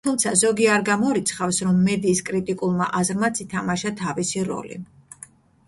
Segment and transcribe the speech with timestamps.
[0.07, 4.83] თუმცა ზოგი არ გამორიცხავს რომ მედიის კრიტიკულმა აზრმაც ითამაშა თავისი როლი.